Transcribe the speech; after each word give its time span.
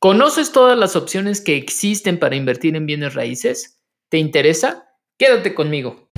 ¿Conoces 0.00 0.52
todas 0.52 0.78
las 0.78 0.94
opciones 0.94 1.40
que 1.40 1.56
existen 1.56 2.20
para 2.20 2.36
invertir 2.36 2.76
en 2.76 2.86
bienes 2.86 3.14
raíces? 3.14 3.82
¿Te 4.08 4.18
interesa? 4.18 4.94
Quédate 5.18 5.56
conmigo. 5.56 6.08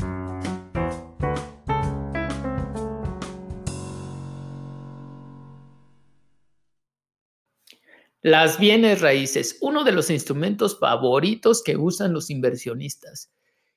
Las 8.20 8.58
bienes 8.58 9.00
raíces, 9.00 9.56
uno 9.62 9.82
de 9.82 9.92
los 9.92 10.10
instrumentos 10.10 10.78
favoritos 10.78 11.62
que 11.62 11.78
usan 11.78 12.12
los 12.12 12.28
inversionistas. 12.28 13.32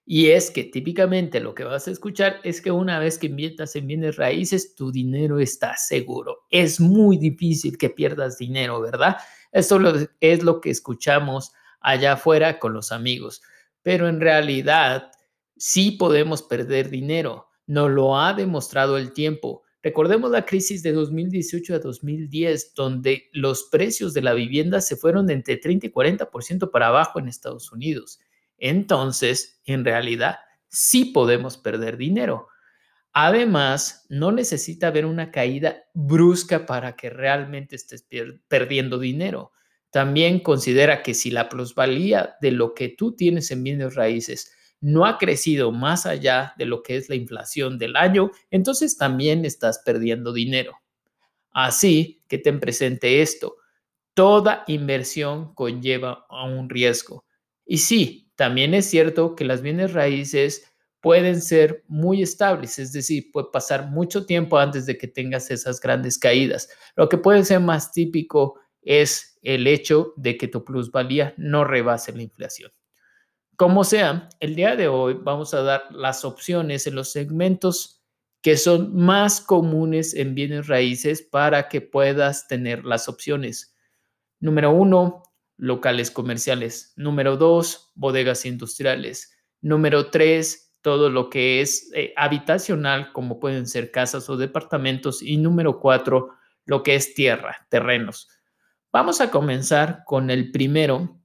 Y 0.06 0.32
es 0.32 0.52
que 0.52 0.66
típicamente 0.66 1.40
lo 1.40 1.56
que 1.56 1.64
vas 1.64 1.88
a 1.88 1.92
escuchar 1.92 2.42
es 2.44 2.62
que 2.62 2.72
una 2.72 3.00
vez 3.00 3.18
que 3.18 3.28
inviertas 3.28 3.74
en 3.78 3.88
bienes 3.88 4.18
raíces, 4.18 4.76
tu 4.76 4.92
dinero 4.92 5.40
está 5.40 5.78
seguro. 5.78 6.40
Es 6.50 6.82
muy 6.82 7.18
difícil 7.18 7.78
que 7.78 7.90
pierdas 7.90 8.38
dinero, 8.38 8.82
¿verdad? 8.82 9.16
Eso 9.54 9.80
es 10.20 10.44
lo 10.44 10.60
que 10.60 10.70
escuchamos 10.70 11.54
allá 11.80 12.14
afuera 12.14 12.60
con 12.60 12.74
los 12.74 12.92
amigos. 12.92 13.42
Pero 13.82 14.10
en 14.10 14.20
realidad 14.20 15.12
sí 15.56 15.92
podemos 15.92 16.42
perder 16.42 16.90
dinero. 16.90 17.48
Nos 17.66 17.90
lo 17.90 18.20
ha 18.20 18.34
demostrado 18.34 18.98
el 18.98 19.14
tiempo. 19.14 19.64
Recordemos 19.82 20.32
la 20.32 20.46
crisis 20.46 20.84
de 20.84 20.92
2018 20.92 21.76
a 21.76 21.80
2010, 21.80 22.74
donde 22.74 23.30
los 23.32 23.70
precios 23.72 24.14
de 24.14 24.22
la 24.22 24.34
vivienda 24.34 24.82
se 24.82 24.98
fueron 24.98 25.28
de 25.28 25.34
entre 25.36 25.56
30 25.56 25.88
y 25.88 25.92
40% 25.92 26.70
para 26.70 26.88
abajo 26.88 27.20
en 27.20 27.30
Estados 27.30 27.72
Unidos 27.72 28.20
entonces 28.64 29.60
en 29.66 29.84
realidad 29.84 30.38
sí 30.70 31.06
podemos 31.06 31.58
perder 31.58 31.98
dinero. 31.98 32.48
Además, 33.14 34.06
no 34.10 34.32
necesita 34.32 34.88
haber 34.88 35.06
una 35.06 35.32
caída 35.32 35.84
brusca 35.94 36.66
para 36.66 36.96
que 36.96 37.12
realmente 37.12 37.76
estés 37.76 38.08
perdiendo 38.48 38.98
dinero. 38.98 39.52
También 39.92 40.40
considera 40.40 41.04
que 41.04 41.14
si 41.14 41.30
la 41.30 41.48
plusvalía 41.48 42.36
de 42.42 42.52
lo 42.52 42.74
que 42.74 42.90
tú 42.90 43.16
tienes 43.16 43.52
en 43.52 43.64
bienes 43.64 43.94
raíces 43.94 44.52
no 44.82 45.06
ha 45.06 45.20
crecido 45.20 45.72
más 45.72 46.08
allá 46.08 46.56
de 46.58 46.66
lo 46.66 46.82
que 46.82 46.98
es 46.98 47.08
la 47.08 47.16
inflación 47.16 47.78
del 47.78 47.96
año, 47.96 48.32
entonces 48.50 48.98
también 48.98 49.46
estás 49.46 49.80
perdiendo 49.86 50.34
dinero. 50.34 50.80
Así 51.52 52.24
que 52.28 52.40
ten 52.40 52.60
presente 52.60 53.22
esto. 53.22 53.58
Toda 54.16 54.64
inversión 54.66 55.54
conlleva 55.54 56.26
a 56.28 56.46
un 56.46 56.68
riesgo. 56.68 57.26
Y 57.64 57.78
sí, 57.78 58.32
también 58.36 58.74
es 58.74 58.88
cierto 58.88 59.36
que 59.36 59.46
las 59.46 59.62
bienes 59.62 59.94
raíces 59.94 60.73
pueden 61.04 61.42
ser 61.42 61.84
muy 61.90 62.24
estables, 62.24 62.80
es 62.80 62.94
decir, 62.94 63.30
puede 63.34 63.48
pasar 63.52 63.90
mucho 63.90 64.26
tiempo 64.26 64.58
antes 64.58 64.86
de 64.86 64.98
que 64.98 65.10
tengas 65.10 65.52
esas 65.52 65.82
grandes 65.82 66.18
caídas. 66.18 66.70
Lo 66.96 67.10
que 67.10 67.18
puede 67.18 67.44
ser 67.44 67.60
más 67.60 67.92
típico 67.92 68.58
es 68.82 69.38
el 69.42 69.68
hecho 69.68 70.14
de 70.16 70.38
que 70.38 70.48
tu 70.48 70.64
plusvalía 70.64 71.34
no 71.36 71.66
rebase 71.66 72.14
la 72.14 72.22
inflación. 72.22 72.72
Como 73.58 73.84
sea, 73.84 74.30
el 74.40 74.56
día 74.56 74.78
de 74.78 74.88
hoy 74.88 75.18
vamos 75.22 75.54
a 75.54 75.62
dar 75.62 75.84
las 75.92 76.24
opciones 76.24 76.88
en 76.88 76.96
los 76.96 77.12
segmentos 77.12 78.02
que 78.42 78.56
son 78.56 78.96
más 78.96 79.42
comunes 79.42 80.14
en 80.14 80.36
bienes 80.36 80.68
raíces 80.68 81.22
para 81.22 81.68
que 81.68 81.82
puedas 81.82 82.48
tener 82.48 82.86
las 82.86 83.10
opciones. 83.10 83.76
Número 84.40 84.72
uno, 84.72 85.24
locales 85.58 86.12
comerciales. 86.12 86.94
Número 86.96 87.36
dos, 87.36 87.92
bodegas 87.94 88.46
industriales. 88.46 89.38
Número 89.62 90.10
tres, 90.10 90.73
todo 90.84 91.10
lo 91.10 91.30
que 91.30 91.62
es 91.62 91.90
eh, 91.96 92.14
habitacional, 92.16 93.12
como 93.14 93.40
pueden 93.40 93.66
ser 93.66 93.90
casas 93.90 94.30
o 94.30 94.38
departamentos. 94.38 95.24
Y 95.24 95.38
número 95.38 95.80
cuatro, 95.80 96.36
lo 96.66 96.84
que 96.84 96.94
es 96.94 97.16
tierra, 97.16 97.66
terrenos. 97.70 98.30
Vamos 98.92 99.22
a 99.22 99.32
comenzar 99.32 100.04
con 100.06 100.30
el 100.30 100.52
primero 100.52 101.20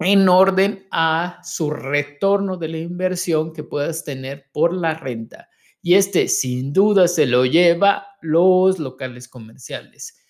en 0.00 0.28
orden 0.28 0.86
a 0.90 1.40
su 1.42 1.70
retorno 1.70 2.58
de 2.58 2.68
la 2.68 2.78
inversión 2.78 3.52
que 3.52 3.64
puedas 3.64 4.04
tener 4.04 4.50
por 4.52 4.74
la 4.74 4.94
renta. 4.94 5.48
Y 5.80 5.94
este 5.94 6.28
sin 6.28 6.72
duda 6.72 7.08
se 7.08 7.26
lo 7.26 7.46
lleva 7.46 8.08
los 8.20 8.78
locales 8.78 9.28
comerciales. 9.28 10.20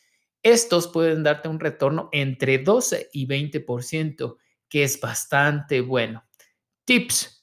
Estos 0.42 0.86
pueden 0.86 1.22
darte 1.22 1.48
un 1.48 1.58
retorno 1.58 2.10
entre 2.12 2.58
12 2.58 3.08
y 3.12 3.26
20%, 3.26 4.36
que 4.68 4.84
es 4.84 5.00
bastante 5.00 5.80
bueno. 5.80 6.24
Tips. 6.84 7.35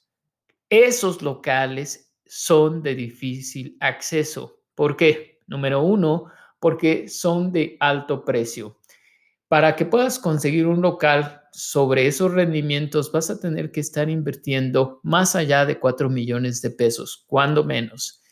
Esos 0.76 1.22
locales 1.22 2.12
son 2.26 2.82
de 2.82 2.96
difícil 2.96 3.76
acceso. 3.78 4.64
¿Por 4.74 4.96
qué? 4.96 5.38
Número 5.46 5.80
uno, 5.80 6.24
porque 6.58 7.06
son 7.06 7.52
de 7.52 7.76
alto 7.78 8.24
precio. 8.24 8.80
Para 9.46 9.76
que 9.76 9.86
puedas 9.86 10.18
conseguir 10.18 10.66
un 10.66 10.82
local 10.82 11.42
sobre 11.52 12.08
esos 12.08 12.32
rendimientos, 12.32 13.12
vas 13.12 13.30
a 13.30 13.38
tener 13.38 13.70
que 13.70 13.78
estar 13.78 14.10
invirtiendo 14.10 14.98
más 15.04 15.36
allá 15.36 15.64
de 15.64 15.78
4 15.78 16.10
millones 16.10 16.60
de 16.60 16.72
pesos, 16.72 17.24
cuando 17.28 17.62
menos. 17.62 18.23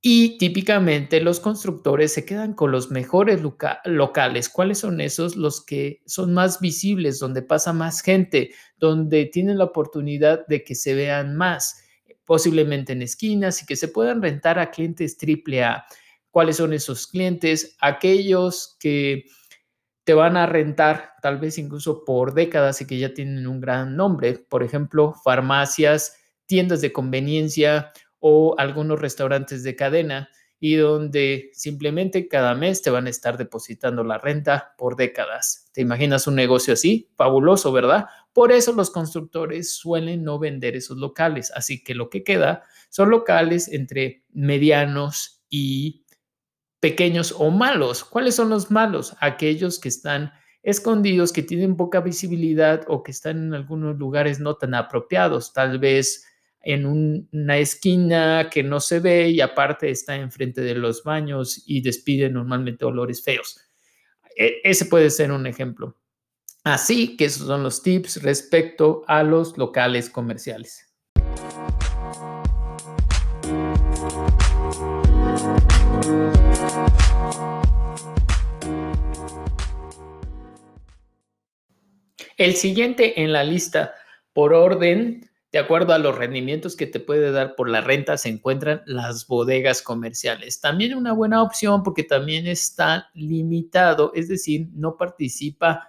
Y 0.00 0.38
típicamente 0.38 1.20
los 1.20 1.40
constructores 1.40 2.12
se 2.12 2.24
quedan 2.24 2.54
con 2.54 2.70
los 2.70 2.90
mejores 2.92 3.40
locales. 3.84 4.48
¿Cuáles 4.48 4.78
son 4.78 5.00
esos? 5.00 5.34
Los 5.34 5.64
que 5.64 6.02
son 6.06 6.32
más 6.32 6.60
visibles, 6.60 7.18
donde 7.18 7.42
pasa 7.42 7.72
más 7.72 8.00
gente, 8.00 8.52
donde 8.76 9.26
tienen 9.26 9.58
la 9.58 9.64
oportunidad 9.64 10.46
de 10.46 10.62
que 10.62 10.76
se 10.76 10.94
vean 10.94 11.36
más, 11.36 11.82
posiblemente 12.24 12.92
en 12.92 13.02
esquinas 13.02 13.60
y 13.62 13.66
que 13.66 13.74
se 13.74 13.88
puedan 13.88 14.22
rentar 14.22 14.60
a 14.60 14.70
clientes 14.70 15.16
AAA. 15.20 15.84
¿Cuáles 16.30 16.58
son 16.58 16.72
esos 16.72 17.08
clientes? 17.08 17.76
Aquellos 17.80 18.76
que 18.78 19.24
te 20.04 20.14
van 20.14 20.36
a 20.36 20.46
rentar 20.46 21.14
tal 21.22 21.38
vez 21.38 21.58
incluso 21.58 22.04
por 22.04 22.34
décadas 22.34 22.80
y 22.80 22.86
que 22.86 22.98
ya 22.98 23.14
tienen 23.14 23.48
un 23.48 23.60
gran 23.60 23.96
nombre. 23.96 24.34
Por 24.48 24.62
ejemplo, 24.62 25.14
farmacias, 25.24 26.14
tiendas 26.46 26.80
de 26.82 26.92
conveniencia 26.92 27.90
o 28.20 28.54
algunos 28.58 29.00
restaurantes 29.00 29.62
de 29.62 29.76
cadena 29.76 30.28
y 30.60 30.74
donde 30.74 31.50
simplemente 31.52 32.26
cada 32.26 32.54
mes 32.54 32.82
te 32.82 32.90
van 32.90 33.06
a 33.06 33.10
estar 33.10 33.38
depositando 33.38 34.02
la 34.02 34.18
renta 34.18 34.74
por 34.76 34.96
décadas. 34.96 35.70
¿Te 35.72 35.82
imaginas 35.82 36.26
un 36.26 36.34
negocio 36.34 36.74
así? 36.74 37.10
Fabuloso, 37.16 37.70
¿verdad? 37.72 38.06
Por 38.32 38.50
eso 38.50 38.72
los 38.72 38.90
constructores 38.90 39.72
suelen 39.72 40.24
no 40.24 40.38
vender 40.38 40.76
esos 40.76 40.98
locales, 40.98 41.52
así 41.54 41.82
que 41.82 41.94
lo 41.94 42.10
que 42.10 42.24
queda 42.24 42.64
son 42.88 43.10
locales 43.10 43.68
entre 43.68 44.24
medianos 44.32 45.44
y 45.48 46.04
pequeños 46.80 47.34
o 47.36 47.50
malos. 47.50 48.04
¿Cuáles 48.04 48.34
son 48.34 48.50
los 48.50 48.70
malos? 48.70 49.16
Aquellos 49.20 49.78
que 49.78 49.88
están 49.88 50.32
escondidos, 50.62 51.32
que 51.32 51.42
tienen 51.42 51.76
poca 51.76 52.00
visibilidad 52.00 52.82
o 52.88 53.02
que 53.02 53.12
están 53.12 53.38
en 53.38 53.54
algunos 53.54 53.96
lugares 53.96 54.40
no 54.40 54.56
tan 54.56 54.74
apropiados, 54.74 55.52
tal 55.52 55.78
vez 55.78 56.24
en 56.60 56.86
una 56.86 57.58
esquina 57.58 58.48
que 58.50 58.62
no 58.62 58.80
se 58.80 59.00
ve 59.00 59.30
y 59.30 59.40
aparte 59.40 59.90
está 59.90 60.16
enfrente 60.16 60.60
de 60.60 60.74
los 60.74 61.02
baños 61.02 61.62
y 61.66 61.80
despide 61.80 62.28
normalmente 62.28 62.84
olores 62.84 63.22
feos. 63.22 63.60
E, 64.36 64.60
ese 64.64 64.86
puede 64.86 65.10
ser 65.10 65.32
un 65.32 65.46
ejemplo. 65.46 65.96
Así 66.64 67.16
que 67.16 67.26
esos 67.26 67.46
son 67.46 67.62
los 67.62 67.82
tips 67.82 68.22
respecto 68.22 69.02
a 69.06 69.22
los 69.22 69.56
locales 69.56 70.10
comerciales. 70.10 70.84
El 82.36 82.54
siguiente 82.54 83.20
en 83.20 83.32
la 83.32 83.42
lista 83.42 83.94
por 84.32 84.52
orden 84.52 85.27
de 85.50 85.58
acuerdo 85.58 85.94
a 85.94 85.98
los 85.98 86.16
rendimientos 86.16 86.76
que 86.76 86.86
te 86.86 87.00
puede 87.00 87.30
dar 87.32 87.54
por 87.56 87.70
la 87.70 87.80
renta, 87.80 88.18
se 88.18 88.28
encuentran 88.28 88.82
las 88.86 89.26
bodegas 89.26 89.80
comerciales. 89.80 90.60
También 90.60 90.94
una 90.94 91.12
buena 91.12 91.42
opción 91.42 91.82
porque 91.82 92.04
también 92.04 92.46
está 92.46 93.10
limitado, 93.14 94.12
es 94.14 94.28
decir, 94.28 94.68
no 94.74 94.96
participa 94.96 95.88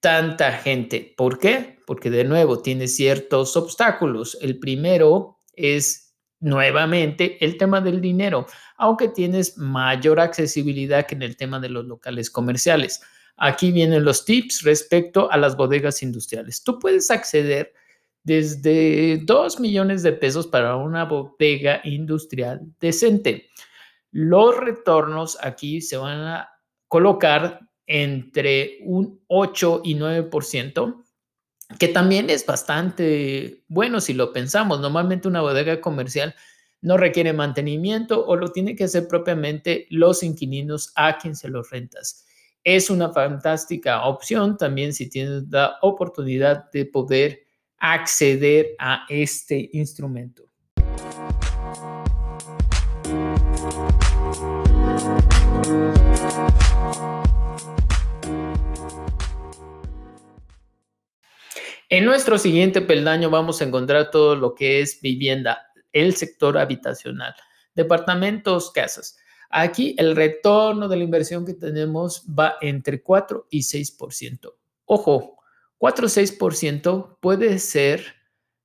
tanta 0.00 0.52
gente. 0.52 1.14
¿Por 1.16 1.38
qué? 1.38 1.78
Porque 1.86 2.10
de 2.10 2.24
nuevo 2.24 2.60
tiene 2.60 2.88
ciertos 2.88 3.56
obstáculos. 3.56 4.36
El 4.40 4.58
primero 4.58 5.40
es 5.54 6.14
nuevamente 6.40 7.42
el 7.44 7.56
tema 7.56 7.80
del 7.80 8.00
dinero, 8.00 8.46
aunque 8.76 9.08
tienes 9.08 9.56
mayor 9.58 10.20
accesibilidad 10.20 11.06
que 11.06 11.14
en 11.14 11.22
el 11.22 11.36
tema 11.36 11.60
de 11.60 11.68
los 11.68 11.86
locales 11.86 12.30
comerciales. 12.30 13.00
Aquí 13.36 13.72
vienen 13.72 14.04
los 14.04 14.26
tips 14.26 14.62
respecto 14.62 15.30
a 15.30 15.38
las 15.38 15.56
bodegas 15.56 16.02
industriales. 16.02 16.62
Tú 16.62 16.78
puedes 16.78 17.10
acceder 17.10 17.72
desde 18.22 19.18
2 19.24 19.60
millones 19.60 20.02
de 20.02 20.12
pesos 20.12 20.46
para 20.46 20.76
una 20.76 21.04
bodega 21.04 21.80
industrial 21.84 22.60
decente. 22.80 23.48
Los 24.12 24.56
retornos 24.56 25.38
aquí 25.40 25.80
se 25.80 25.96
van 25.96 26.20
a 26.20 26.50
colocar 26.88 27.60
entre 27.86 28.78
un 28.82 29.20
8 29.28 29.82
y 29.84 29.94
9%, 29.94 31.04
que 31.78 31.88
también 31.88 32.30
es 32.30 32.44
bastante 32.44 33.62
bueno 33.68 34.00
si 34.00 34.14
lo 34.14 34.32
pensamos. 34.32 34.80
Normalmente 34.80 35.28
una 35.28 35.40
bodega 35.40 35.80
comercial 35.80 36.34
no 36.82 36.96
requiere 36.96 37.32
mantenimiento 37.32 38.26
o 38.26 38.36
lo 38.36 38.52
tiene 38.52 38.74
que 38.74 38.84
hacer 38.84 39.06
propiamente 39.06 39.86
los 39.90 40.22
inquilinos 40.22 40.92
a 40.96 41.18
quien 41.18 41.36
se 41.36 41.48
los 41.48 41.70
rentas. 41.70 42.26
Es 42.64 42.90
una 42.90 43.10
fantástica 43.10 44.04
opción 44.06 44.56
también 44.56 44.92
si 44.92 45.08
tienes 45.08 45.44
la 45.50 45.76
oportunidad 45.82 46.70
de 46.72 46.86
poder 46.86 47.40
acceder 47.80 48.76
a 48.78 49.06
este 49.08 49.70
instrumento. 49.72 50.44
En 61.88 62.04
nuestro 62.04 62.38
siguiente 62.38 62.82
peldaño 62.82 63.30
vamos 63.30 63.60
a 63.60 63.64
encontrar 63.64 64.12
todo 64.12 64.36
lo 64.36 64.54
que 64.54 64.80
es 64.80 65.00
vivienda, 65.00 65.72
el 65.92 66.14
sector 66.14 66.56
habitacional, 66.56 67.34
departamentos, 67.74 68.70
casas. 68.70 69.18
Aquí 69.48 69.96
el 69.98 70.14
retorno 70.14 70.86
de 70.86 70.96
la 70.96 71.02
inversión 71.02 71.44
que 71.44 71.54
tenemos 71.54 72.24
va 72.26 72.54
entre 72.60 73.02
4 73.02 73.48
y 73.50 73.62
6%. 73.62 74.54
Ojo, 74.84 75.39
4 75.80 76.06
o 76.06 76.10
6% 76.10 77.16
puede 77.22 77.58
ser 77.58 78.04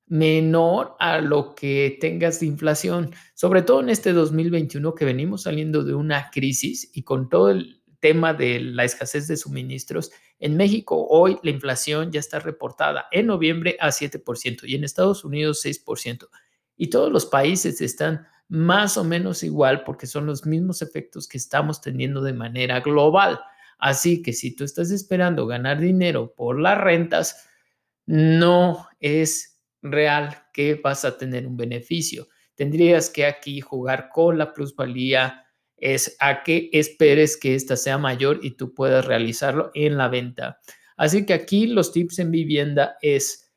menor 0.06 0.96
a 0.98 1.22
lo 1.22 1.54
que 1.54 1.96
tengas 1.98 2.40
de 2.40 2.46
inflación, 2.46 3.10
sobre 3.32 3.62
todo 3.62 3.80
en 3.80 3.88
este 3.88 4.12
2021 4.12 4.94
que 4.94 5.06
venimos 5.06 5.44
saliendo 5.44 5.82
de 5.82 5.94
una 5.94 6.30
crisis 6.30 6.90
y 6.92 7.04
con 7.04 7.30
todo 7.30 7.48
el 7.52 7.82
tema 8.00 8.34
de 8.34 8.60
la 8.60 8.84
escasez 8.84 9.28
de 9.28 9.38
suministros. 9.38 10.10
En 10.38 10.58
México 10.58 11.06
hoy 11.08 11.38
la 11.42 11.52
inflación 11.52 12.12
ya 12.12 12.20
está 12.20 12.38
reportada 12.38 13.06
en 13.10 13.28
noviembre 13.28 13.78
a 13.80 13.88
7% 13.88 14.64
y 14.64 14.74
en 14.74 14.84
Estados 14.84 15.24
Unidos 15.24 15.64
6%. 15.64 16.28
Y 16.76 16.90
todos 16.90 17.10
los 17.10 17.24
países 17.24 17.80
están 17.80 18.26
más 18.48 18.98
o 18.98 19.04
menos 19.04 19.42
igual 19.42 19.84
porque 19.84 20.06
son 20.06 20.26
los 20.26 20.44
mismos 20.44 20.82
efectos 20.82 21.28
que 21.28 21.38
estamos 21.38 21.80
teniendo 21.80 22.20
de 22.20 22.34
manera 22.34 22.80
global. 22.80 23.40
Así 23.78 24.22
que 24.22 24.32
si 24.32 24.54
tú 24.54 24.64
estás 24.64 24.90
esperando 24.90 25.46
ganar 25.46 25.80
dinero 25.80 26.34
por 26.34 26.60
las 26.60 26.78
rentas, 26.78 27.48
no 28.06 28.88
es 29.00 29.60
real 29.82 30.44
que 30.52 30.76
vas 30.76 31.04
a 31.04 31.18
tener 31.18 31.46
un 31.46 31.56
beneficio. 31.56 32.28
Tendrías 32.54 33.10
que 33.10 33.26
aquí 33.26 33.60
jugar 33.60 34.08
con 34.12 34.38
la 34.38 34.54
plusvalía, 34.54 35.42
es 35.76 36.16
a 36.20 36.42
que 36.42 36.70
esperes 36.72 37.36
que 37.36 37.54
ésta 37.54 37.76
sea 37.76 37.98
mayor 37.98 38.40
y 38.42 38.52
tú 38.52 38.72
puedas 38.72 39.04
realizarlo 39.04 39.70
en 39.74 39.98
la 39.98 40.08
venta. 40.08 40.58
Así 40.96 41.26
que 41.26 41.34
aquí 41.34 41.66
los 41.66 41.92
tips 41.92 42.20
en 42.20 42.30
vivienda 42.30 42.96
es, 43.02 43.52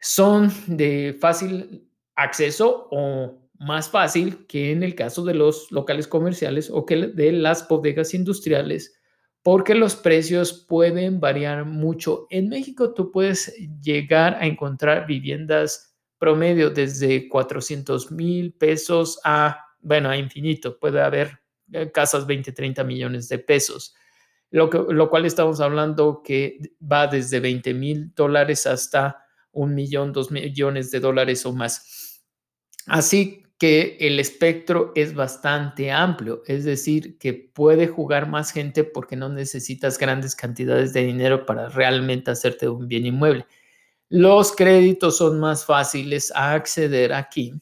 son 0.00 0.52
de 0.66 1.16
fácil 1.18 1.90
acceso 2.14 2.88
o 2.90 3.48
más 3.58 3.90
fácil 3.90 4.46
que 4.46 4.70
en 4.70 4.82
el 4.82 4.94
caso 4.94 5.24
de 5.24 5.34
los 5.34 5.72
locales 5.72 6.06
comerciales 6.06 6.70
o 6.70 6.84
que 6.84 6.96
de 6.96 7.32
las 7.32 7.66
bodegas 7.66 8.14
industriales, 8.14 8.97
porque 9.48 9.74
los 9.74 9.96
precios 9.96 10.52
pueden 10.52 11.20
variar 11.20 11.64
mucho. 11.64 12.26
En 12.28 12.50
México 12.50 12.92
tú 12.92 13.10
puedes 13.10 13.56
llegar 13.80 14.34
a 14.34 14.44
encontrar 14.44 15.06
viviendas 15.06 15.96
promedio 16.18 16.68
desde 16.68 17.30
400 17.30 18.12
mil 18.12 18.52
pesos 18.52 19.18
a, 19.24 19.64
bueno, 19.80 20.10
a 20.10 20.18
infinito. 20.18 20.78
Puede 20.78 21.00
haber 21.00 21.40
eh, 21.72 21.90
casas 21.90 22.26
20, 22.26 22.52
30 22.52 22.84
millones 22.84 23.30
de 23.30 23.38
pesos, 23.38 23.94
lo, 24.50 24.68
que, 24.68 24.84
lo 24.86 25.08
cual 25.08 25.24
estamos 25.24 25.62
hablando 25.62 26.20
que 26.22 26.58
va 26.82 27.06
desde 27.06 27.40
20 27.40 27.72
mil 27.72 28.12
dólares 28.14 28.66
hasta 28.66 29.24
un 29.52 29.74
millón, 29.74 30.12
dos 30.12 30.30
millones 30.30 30.90
de 30.90 31.00
dólares 31.00 31.46
o 31.46 31.54
más. 31.54 32.22
Así 32.86 33.44
que 33.58 33.96
el 34.00 34.20
espectro 34.20 34.92
es 34.94 35.14
bastante 35.14 35.90
amplio, 35.90 36.42
es 36.46 36.64
decir, 36.64 37.18
que 37.18 37.34
puede 37.34 37.88
jugar 37.88 38.28
más 38.28 38.52
gente 38.52 38.84
porque 38.84 39.16
no 39.16 39.28
necesitas 39.28 39.98
grandes 39.98 40.36
cantidades 40.36 40.92
de 40.92 41.02
dinero 41.02 41.44
para 41.44 41.68
realmente 41.68 42.30
hacerte 42.30 42.68
un 42.68 42.86
bien 42.86 43.04
inmueble. 43.04 43.46
Los 44.08 44.52
créditos 44.52 45.18
son 45.18 45.40
más 45.40 45.64
fáciles 45.64 46.32
a 46.34 46.54
acceder 46.54 47.12
aquí 47.12 47.52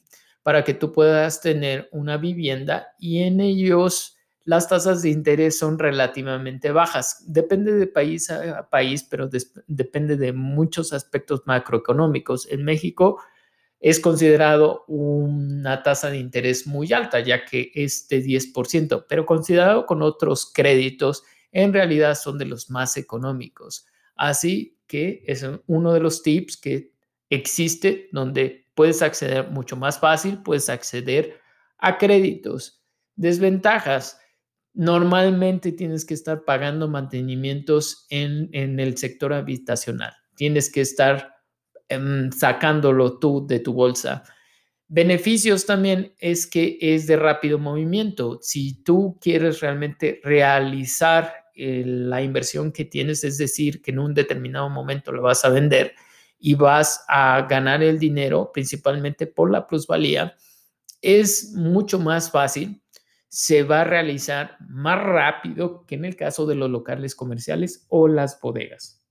para 0.43 0.63
que 0.63 0.75
tú 0.75 0.91
puedas 0.93 1.41
tener 1.41 1.89
una 1.91 2.17
vivienda 2.17 2.89
y 2.99 3.23
en 3.23 3.41
ellos 3.41 4.17
las 4.45 4.69
tasas 4.69 5.01
de 5.01 5.09
interés 5.09 5.57
son 5.57 5.77
relativamente 5.77 6.71
bajas. 6.71 7.21
Depende 7.27 7.73
de 7.73 7.87
país 7.87 8.29
a 8.29 8.69
país, 8.69 9.03
pero 9.03 9.29
depende 9.67 10.15
de 10.15 10.31
muchos 10.31 10.93
aspectos 10.93 11.41
macroeconómicos. 11.45 12.47
En 12.49 12.63
México, 12.63 13.19
es 13.79 13.99
considerado 13.99 14.85
una 14.87 15.83
tasa 15.83 16.09
de 16.09 16.17
interés 16.17 16.65
muy 16.65 16.91
alta, 16.93 17.19
ya 17.19 17.45
que 17.45 17.71
es 17.75 18.07
de 18.07 18.23
10%, 18.23 19.05
pero 19.07 19.25
considerado 19.25 19.85
con 19.85 20.01
otros 20.01 20.51
créditos, 20.51 21.23
en 21.51 21.73
realidad 21.73 22.15
son 22.15 22.37
de 22.37 22.45
los 22.45 22.69
más 22.69 22.97
económicos. 22.97 23.85
Así 24.15 24.77
que 24.87 25.23
es 25.27 25.45
uno 25.67 25.93
de 25.93 25.99
los 25.99 26.23
tips 26.23 26.57
que 26.57 26.91
existe 27.29 28.09
donde 28.11 28.67
puedes 28.73 29.01
acceder 29.01 29.49
mucho 29.49 29.75
más 29.75 29.99
fácil, 29.99 30.41
puedes 30.41 30.69
acceder 30.69 31.39
a 31.77 31.97
créditos. 31.97 32.83
Desventajas. 33.15 34.19
Normalmente 34.73 35.71
tienes 35.71 36.05
que 36.05 36.13
estar 36.13 36.45
pagando 36.45 36.87
mantenimientos 36.87 38.05
en, 38.09 38.49
en 38.53 38.79
el 38.79 38.97
sector 38.97 39.33
habitacional. 39.33 40.13
Tienes 40.35 40.71
que 40.71 40.81
estar 40.81 41.36
Em, 41.89 42.31
sacándolo 42.31 43.17
tú 43.17 43.47
de 43.47 43.59
tu 43.59 43.71
bolsa. 43.71 44.23
Beneficios 44.89 45.65
también 45.65 46.13
es 46.17 46.45
que 46.45 46.77
es 46.81 47.07
de 47.07 47.15
rápido 47.15 47.59
movimiento. 47.59 48.39
Si 48.41 48.83
tú 48.83 49.17
quieres 49.21 49.61
realmente 49.61 50.19
realizar 50.21 51.33
eh, 51.55 51.83
la 51.85 52.21
inversión 52.21 52.73
que 52.73 52.83
tienes, 52.83 53.23
es 53.23 53.37
decir, 53.37 53.81
que 53.81 53.91
en 53.91 53.99
un 53.99 54.13
determinado 54.13 54.69
momento 54.69 55.13
lo 55.13 55.21
vas 55.21 55.45
a 55.45 55.49
vender 55.49 55.93
y 56.39 56.55
vas 56.55 57.05
a 57.07 57.47
ganar 57.49 57.81
el 57.81 57.99
dinero 57.99 58.51
principalmente 58.53 59.25
por 59.25 59.49
la 59.49 59.65
plusvalía, 59.65 60.35
es 61.01 61.53
mucho 61.53 61.99
más 61.99 62.31
fácil, 62.31 62.81
se 63.29 63.63
va 63.63 63.81
a 63.81 63.85
realizar 63.85 64.57
más 64.67 65.01
rápido 65.01 65.85
que 65.85 65.95
en 65.95 66.03
el 66.03 66.17
caso 66.17 66.45
de 66.45 66.55
los 66.55 66.69
locales 66.69 67.15
comerciales 67.15 67.85
o 67.87 68.09
las 68.09 68.39
bodegas. 68.41 69.01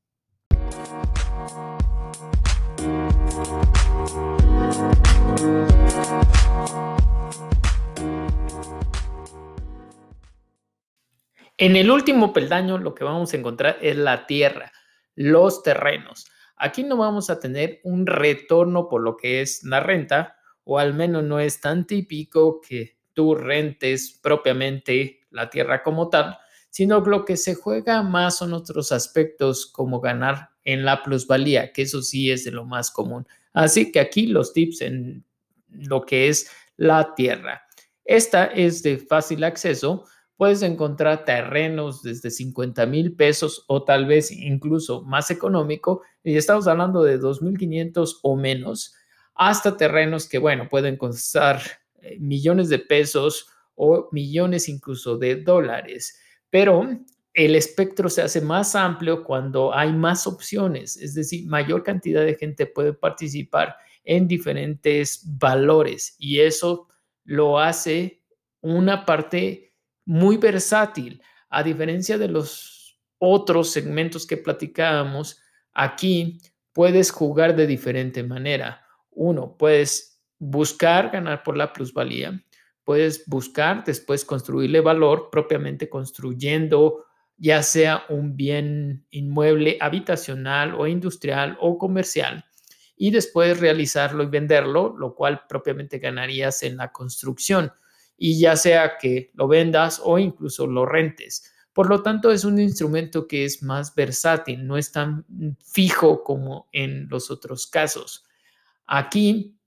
En 11.58 11.74
el 11.74 11.90
último 11.90 12.32
peldaño 12.34 12.76
lo 12.78 12.94
que 12.94 13.02
vamos 13.02 13.32
a 13.32 13.36
encontrar 13.38 13.78
es 13.80 13.96
la 13.96 14.26
tierra, 14.26 14.72
los 15.14 15.62
terrenos. 15.62 16.26
Aquí 16.56 16.84
no 16.84 16.96
vamos 16.96 17.30
a 17.30 17.40
tener 17.40 17.80
un 17.82 18.06
retorno 18.06 18.88
por 18.88 19.02
lo 19.02 19.16
que 19.16 19.40
es 19.40 19.64
la 19.64 19.80
renta, 19.80 20.36
o 20.64 20.78
al 20.78 20.94
menos 20.94 21.24
no 21.24 21.40
es 21.40 21.60
tan 21.60 21.86
típico 21.86 22.60
que 22.60 22.98
tú 23.14 23.34
rentes 23.34 24.18
propiamente 24.22 25.20
la 25.30 25.48
tierra 25.48 25.82
como 25.82 26.08
tal, 26.08 26.36
sino 26.70 27.00
lo 27.00 27.24
que 27.24 27.36
se 27.36 27.54
juega 27.54 28.02
más 28.02 28.38
son 28.38 28.52
otros 28.52 28.92
aspectos 28.92 29.66
como 29.66 30.00
ganar 30.00 30.50
en 30.62 30.84
la 30.84 31.02
plusvalía, 31.02 31.72
que 31.72 31.82
eso 31.82 32.02
sí 32.02 32.30
es 32.30 32.44
de 32.44 32.50
lo 32.50 32.64
más 32.64 32.90
común. 32.90 33.26
Así 33.54 33.90
que 33.90 34.00
aquí 34.00 34.26
los 34.26 34.52
tips 34.52 34.82
en 34.82 35.24
lo 35.78 36.04
que 36.04 36.28
es 36.28 36.50
la 36.76 37.14
tierra. 37.14 37.62
Esta 38.04 38.46
es 38.46 38.82
de 38.82 38.98
fácil 38.98 39.44
acceso 39.44 40.04
puedes 40.36 40.62
encontrar 40.62 41.24
terrenos 41.24 42.02
desde 42.02 42.30
50 42.30 42.86
mil 42.86 43.14
pesos 43.16 43.64
o 43.68 43.84
tal 43.84 44.06
vez 44.06 44.30
incluso 44.30 45.02
más 45.02 45.30
económico, 45.30 46.02
y 46.22 46.36
estamos 46.36 46.66
hablando 46.66 47.02
de 47.02 47.18
2.500 47.20 48.18
o 48.22 48.36
menos, 48.36 48.94
hasta 49.34 49.76
terrenos 49.76 50.28
que, 50.28 50.38
bueno, 50.38 50.68
pueden 50.68 50.96
costar 50.96 51.60
eh, 52.00 52.16
millones 52.20 52.68
de 52.68 52.78
pesos 52.78 53.48
o 53.74 54.08
millones 54.12 54.68
incluso 54.68 55.18
de 55.18 55.36
dólares. 55.36 56.18
Pero 56.48 56.88
el 57.34 57.54
espectro 57.54 58.08
se 58.08 58.22
hace 58.22 58.40
más 58.40 58.74
amplio 58.74 59.24
cuando 59.24 59.74
hay 59.74 59.92
más 59.92 60.26
opciones, 60.26 60.96
es 60.96 61.14
decir, 61.14 61.46
mayor 61.46 61.82
cantidad 61.82 62.24
de 62.24 62.34
gente 62.34 62.66
puede 62.66 62.94
participar 62.94 63.76
en 64.06 64.26
diferentes 64.26 65.20
valores 65.38 66.14
y 66.18 66.40
eso 66.40 66.88
lo 67.24 67.58
hace 67.58 68.22
una 68.62 69.04
parte 69.04 69.74
muy 70.06 70.36
versátil, 70.36 71.20
a 71.50 71.62
diferencia 71.62 72.16
de 72.16 72.28
los 72.28 72.98
otros 73.18 73.70
segmentos 73.70 74.26
que 74.26 74.36
platicábamos, 74.36 75.40
aquí 75.72 76.38
puedes 76.72 77.10
jugar 77.10 77.56
de 77.56 77.66
diferente 77.66 78.22
manera. 78.22 78.86
Uno, 79.10 79.56
puedes 79.58 80.22
buscar 80.38 81.10
ganar 81.10 81.42
por 81.42 81.56
la 81.56 81.72
plusvalía, 81.72 82.44
puedes 82.84 83.26
buscar 83.26 83.84
después 83.84 84.24
construirle 84.24 84.80
valor 84.80 85.28
propiamente 85.30 85.88
construyendo 85.88 87.04
ya 87.38 87.62
sea 87.62 88.04
un 88.08 88.36
bien 88.36 89.04
inmueble 89.10 89.76
habitacional 89.80 90.74
o 90.74 90.86
industrial 90.86 91.58
o 91.60 91.76
comercial 91.76 92.44
y 92.96 93.10
después 93.10 93.60
realizarlo 93.60 94.22
y 94.22 94.26
venderlo, 94.26 94.96
lo 94.96 95.14
cual 95.14 95.42
propiamente 95.48 95.98
ganarías 95.98 96.62
en 96.62 96.76
la 96.76 96.92
construcción 96.92 97.72
y 98.16 98.40
ya 98.40 98.56
sea 98.56 98.96
que 98.98 99.30
lo 99.34 99.48
vendas 99.48 100.00
o 100.02 100.18
incluso 100.18 100.66
lo 100.66 100.86
rentes. 100.86 101.52
Por 101.72 101.90
lo 101.90 102.02
tanto, 102.02 102.32
es 102.32 102.44
un 102.44 102.58
instrumento 102.58 103.28
que 103.28 103.44
es 103.44 103.62
más 103.62 103.94
versátil, 103.94 104.66
no 104.66 104.78
es 104.78 104.92
tan 104.92 105.26
fijo 105.62 106.24
como 106.24 106.68
en 106.72 107.06
los 107.10 107.30
otros 107.30 107.66
casos. 107.66 108.24
Aquí 108.86 109.58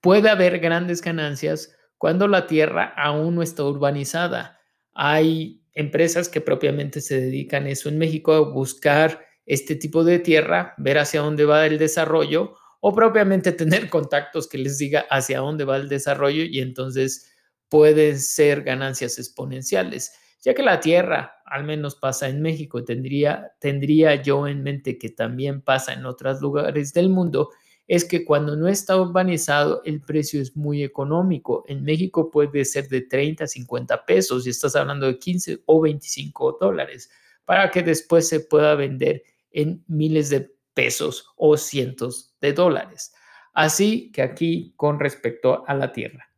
puede 0.00 0.30
haber 0.30 0.60
grandes 0.60 1.00
ganancias 1.02 1.74
cuando 1.96 2.28
la 2.28 2.46
tierra 2.46 2.94
aún 2.96 3.34
no 3.34 3.42
está 3.42 3.64
urbanizada. 3.64 4.60
Hay 4.94 5.60
empresas 5.72 6.28
que 6.28 6.40
propiamente 6.40 7.00
se 7.00 7.20
dedican 7.20 7.66
eso 7.66 7.88
en 7.88 7.98
México 7.98 8.32
a 8.32 8.40
buscar 8.40 9.27
este 9.48 9.76
tipo 9.76 10.04
de 10.04 10.18
tierra, 10.18 10.74
ver 10.76 10.98
hacia 10.98 11.22
dónde 11.22 11.46
va 11.46 11.66
el 11.66 11.78
desarrollo 11.78 12.54
o 12.80 12.94
propiamente 12.94 13.50
tener 13.52 13.88
contactos 13.88 14.46
que 14.46 14.58
les 14.58 14.78
diga 14.78 15.06
hacia 15.10 15.40
dónde 15.40 15.64
va 15.64 15.76
el 15.76 15.88
desarrollo 15.88 16.44
y 16.44 16.60
entonces 16.60 17.32
pueden 17.68 18.20
ser 18.20 18.62
ganancias 18.62 19.18
exponenciales, 19.18 20.12
ya 20.42 20.54
que 20.54 20.62
la 20.62 20.80
tierra, 20.80 21.34
al 21.44 21.64
menos 21.64 21.96
pasa 21.96 22.28
en 22.28 22.40
México, 22.40 22.84
tendría, 22.84 23.52
tendría 23.58 24.22
yo 24.22 24.46
en 24.46 24.62
mente 24.62 24.98
que 24.98 25.08
también 25.08 25.62
pasa 25.62 25.94
en 25.94 26.06
otros 26.06 26.40
lugares 26.40 26.92
del 26.92 27.08
mundo, 27.08 27.50
es 27.86 28.04
que 28.04 28.24
cuando 28.26 28.54
no 28.54 28.68
está 28.68 29.00
urbanizado 29.00 29.80
el 29.84 30.02
precio 30.02 30.42
es 30.42 30.54
muy 30.54 30.82
económico. 30.82 31.64
En 31.66 31.82
México 31.82 32.30
puede 32.30 32.66
ser 32.66 32.86
de 32.88 33.00
30 33.00 33.44
a 33.44 33.46
50 33.46 34.04
pesos 34.04 34.46
y 34.46 34.50
estás 34.50 34.76
hablando 34.76 35.06
de 35.06 35.18
15 35.18 35.62
o 35.64 35.80
25 35.80 36.58
dólares 36.60 37.10
para 37.46 37.70
que 37.70 37.82
después 37.82 38.28
se 38.28 38.40
pueda 38.40 38.74
vender 38.74 39.22
en 39.50 39.84
miles 39.86 40.30
de 40.30 40.50
pesos 40.74 41.32
o 41.36 41.56
cientos 41.56 42.34
de 42.40 42.52
dólares. 42.52 43.12
Así 43.52 44.12
que 44.12 44.22
aquí 44.22 44.72
con 44.76 45.00
respecto 45.00 45.64
a 45.66 45.74
la 45.74 45.92
tierra. 45.92 46.28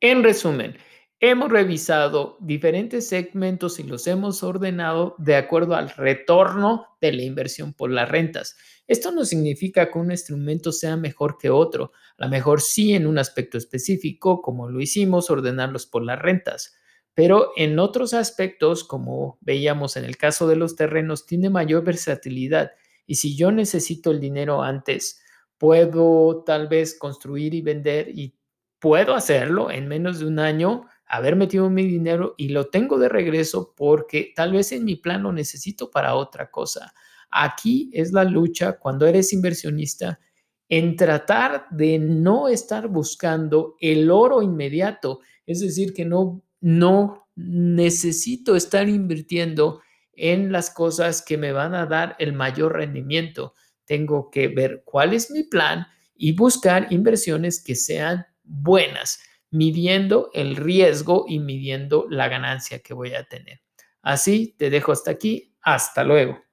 En 0.00 0.22
resumen, 0.22 0.76
hemos 1.20 1.50
revisado 1.50 2.36
diferentes 2.40 3.08
segmentos 3.08 3.78
y 3.78 3.84
los 3.84 4.06
hemos 4.06 4.42
ordenado 4.42 5.14
de 5.18 5.36
acuerdo 5.36 5.74
al 5.74 5.90
retorno 5.90 6.86
de 7.00 7.12
la 7.12 7.22
inversión 7.22 7.72
por 7.72 7.90
las 7.90 8.08
rentas. 8.08 8.56
Esto 8.86 9.10
no 9.12 9.24
significa 9.24 9.90
que 9.90 9.98
un 9.98 10.10
instrumento 10.10 10.72
sea 10.72 10.96
mejor 10.96 11.38
que 11.38 11.50
otro, 11.50 11.92
a 12.18 12.24
lo 12.24 12.30
mejor 12.30 12.60
sí 12.60 12.94
en 12.94 13.06
un 13.06 13.18
aspecto 13.18 13.58
específico, 13.58 14.42
como 14.42 14.68
lo 14.70 14.80
hicimos, 14.80 15.30
ordenarlos 15.30 15.86
por 15.86 16.04
las 16.04 16.18
rentas, 16.18 16.76
pero 17.14 17.52
en 17.56 17.78
otros 17.78 18.12
aspectos, 18.12 18.84
como 18.84 19.38
veíamos 19.40 19.96
en 19.96 20.04
el 20.04 20.18
caso 20.18 20.46
de 20.46 20.56
los 20.56 20.76
terrenos, 20.76 21.24
tiene 21.24 21.48
mayor 21.48 21.82
versatilidad. 21.82 22.72
Y 23.06 23.14
si 23.14 23.34
yo 23.34 23.50
necesito 23.50 24.10
el 24.10 24.20
dinero 24.20 24.62
antes, 24.62 25.22
puedo 25.56 26.44
tal 26.44 26.68
vez 26.68 26.98
construir 26.98 27.54
y 27.54 27.62
vender 27.62 28.10
y 28.10 28.36
puedo 28.78 29.14
hacerlo 29.14 29.70
en 29.70 29.88
menos 29.88 30.18
de 30.18 30.26
un 30.26 30.38
año, 30.38 30.86
haber 31.06 31.36
metido 31.36 31.70
mi 31.70 31.84
dinero 31.84 32.34
y 32.36 32.48
lo 32.48 32.66
tengo 32.66 32.98
de 32.98 33.08
regreso 33.08 33.74
porque 33.76 34.32
tal 34.34 34.52
vez 34.52 34.72
en 34.72 34.84
mi 34.84 34.96
plan 34.96 35.22
lo 35.22 35.32
necesito 35.32 35.90
para 35.90 36.14
otra 36.14 36.50
cosa. 36.50 36.92
Aquí 37.30 37.90
es 37.92 38.12
la 38.12 38.24
lucha 38.24 38.78
cuando 38.78 39.06
eres 39.06 39.32
inversionista 39.32 40.20
en 40.68 40.96
tratar 40.96 41.66
de 41.70 41.98
no 41.98 42.48
estar 42.48 42.88
buscando 42.88 43.76
el 43.80 44.10
oro 44.10 44.42
inmediato, 44.42 45.20
es 45.46 45.60
decir, 45.60 45.92
que 45.92 46.04
no 46.04 46.42
no 46.60 47.28
necesito 47.36 48.56
estar 48.56 48.88
invirtiendo 48.88 49.80
en 50.12 50.50
las 50.50 50.70
cosas 50.70 51.22
que 51.22 51.36
me 51.36 51.52
van 51.52 51.74
a 51.74 51.86
dar 51.86 52.16
el 52.18 52.32
mayor 52.32 52.74
rendimiento. 52.74 53.54
Tengo 53.84 54.30
que 54.30 54.48
ver 54.48 54.82
cuál 54.84 55.12
es 55.12 55.30
mi 55.30 55.44
plan 55.44 55.86
y 56.16 56.32
buscar 56.32 56.88
inversiones 56.90 57.62
que 57.62 57.74
sean 57.74 58.26
buenas, 58.42 59.20
midiendo 59.56 60.30
el 60.34 60.56
riesgo 60.56 61.24
y 61.26 61.38
midiendo 61.38 62.06
la 62.10 62.28
ganancia 62.28 62.80
que 62.80 62.94
voy 62.94 63.14
a 63.14 63.24
tener. 63.24 63.62
Así 64.02 64.54
te 64.58 64.70
dejo 64.70 64.92
hasta 64.92 65.10
aquí. 65.10 65.56
Hasta 65.62 66.04
luego. 66.04 66.45